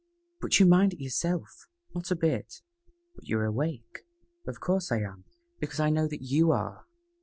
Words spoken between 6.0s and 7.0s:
that you are."